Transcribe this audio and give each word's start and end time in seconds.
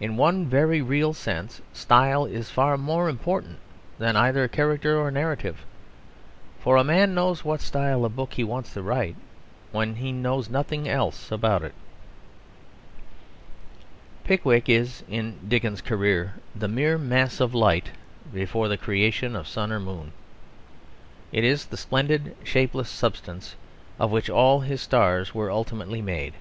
In 0.00 0.16
one 0.16 0.46
very 0.46 0.82
real 0.82 1.14
sense 1.14 1.62
style 1.72 2.24
is 2.24 2.50
far 2.50 2.76
more 2.76 3.08
important 3.08 3.60
than 3.96 4.16
either 4.16 4.48
character 4.48 4.98
or 4.98 5.12
narrative. 5.12 5.64
For 6.58 6.76
a 6.76 6.82
man 6.82 7.14
knows 7.14 7.44
what 7.44 7.60
style 7.60 8.04
of 8.04 8.16
book 8.16 8.34
he 8.34 8.42
wants 8.42 8.74
to 8.74 8.82
write 8.82 9.14
when 9.70 9.94
he 9.94 10.10
knows 10.10 10.50
nothing 10.50 10.88
else 10.88 11.30
about 11.30 11.62
it. 11.62 11.74
Pickwick 14.24 14.68
is 14.68 15.04
in 15.08 15.38
Dickens's 15.46 15.80
career 15.80 16.34
the 16.56 16.66
mere 16.66 16.98
mass 16.98 17.38
of 17.38 17.54
light 17.54 17.92
before 18.34 18.66
the 18.66 18.76
creation 18.76 19.36
of 19.36 19.46
sun 19.46 19.70
or 19.70 19.78
moon. 19.78 20.10
It 21.30 21.44
is 21.44 21.66
the 21.66 21.76
splendid, 21.76 22.34
shapeless 22.42 22.88
substance 22.90 23.54
of 24.00 24.10
which 24.10 24.28
all 24.28 24.58
his 24.58 24.82
stars 24.82 25.36
were 25.36 25.52
ultimately 25.52 26.02
made. 26.02 26.34